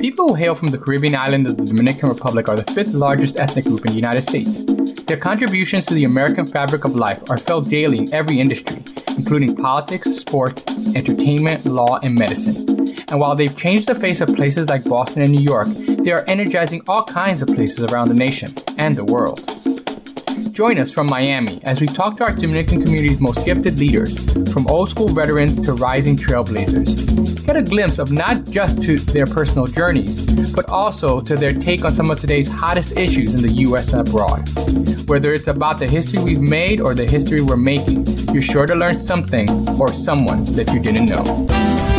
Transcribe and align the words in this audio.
people 0.00 0.28
who 0.28 0.34
hail 0.34 0.54
from 0.54 0.68
the 0.68 0.78
Caribbean 0.78 1.14
island 1.14 1.46
of 1.46 1.58
the 1.58 1.64
Dominican 1.66 2.08
Republic 2.08 2.48
are 2.48 2.56
the 2.56 2.72
fifth 2.72 2.94
largest 2.94 3.36
ethnic 3.36 3.66
group 3.66 3.84
in 3.84 3.92
the 3.92 3.96
United 3.96 4.22
States. 4.22 4.64
Their 5.04 5.18
contributions 5.18 5.84
to 5.86 5.94
the 5.94 6.04
American 6.04 6.46
fabric 6.46 6.84
of 6.84 6.96
life 6.96 7.20
are 7.28 7.36
felt 7.36 7.68
daily 7.68 7.98
in 7.98 8.14
every 8.14 8.40
industry, 8.40 8.82
including 9.18 9.54
politics, 9.54 10.10
sports, 10.10 10.64
entertainment, 10.96 11.66
law, 11.66 11.98
and 12.02 12.14
medicine. 12.14 12.66
And 13.08 13.20
while 13.20 13.36
they've 13.36 13.54
changed 13.54 13.88
the 13.88 13.94
face 13.94 14.22
of 14.22 14.34
places 14.34 14.70
like 14.70 14.84
Boston 14.84 15.20
and 15.20 15.32
New 15.32 15.42
York, 15.42 15.68
they 15.68 16.12
are 16.12 16.24
energizing 16.26 16.80
all 16.88 17.04
kinds 17.04 17.42
of 17.42 17.48
places 17.48 17.84
around 17.84 18.08
the 18.08 18.14
nation 18.14 18.54
and 18.78 18.96
the 18.96 19.04
world. 19.04 19.59
Join 20.48 20.78
us 20.78 20.90
from 20.90 21.06
Miami 21.06 21.60
as 21.64 21.80
we 21.80 21.86
talk 21.86 22.16
to 22.16 22.24
our 22.24 22.32
Dominican 22.34 22.82
community's 22.82 23.20
most 23.20 23.44
gifted 23.44 23.78
leaders, 23.78 24.16
from 24.52 24.66
old 24.68 24.88
school 24.88 25.08
veterans 25.08 25.58
to 25.60 25.74
rising 25.74 26.16
trailblazers. 26.16 27.46
Get 27.46 27.56
a 27.56 27.62
glimpse 27.62 27.98
of 27.98 28.10
not 28.10 28.44
just 28.44 28.80
to 28.82 28.98
their 28.98 29.26
personal 29.26 29.66
journeys, 29.66 30.24
but 30.52 30.68
also 30.68 31.20
to 31.20 31.36
their 31.36 31.52
take 31.52 31.84
on 31.84 31.92
some 31.92 32.10
of 32.10 32.18
today's 32.18 32.48
hottest 32.48 32.96
issues 32.96 33.34
in 33.34 33.42
the 33.42 33.52
US 33.66 33.92
and 33.92 34.06
abroad. 34.06 34.48
Whether 35.08 35.34
it's 35.34 35.48
about 35.48 35.78
the 35.78 35.86
history 35.86 36.22
we've 36.22 36.40
made 36.40 36.80
or 36.80 36.94
the 36.94 37.06
history 37.06 37.40
we're 37.40 37.56
making, 37.56 38.06
you're 38.32 38.42
sure 38.42 38.66
to 38.66 38.74
learn 38.74 38.96
something 38.98 39.48
or 39.80 39.92
someone 39.92 40.44
that 40.56 40.72
you 40.72 40.80
didn't 40.80 41.06
know. 41.06 41.89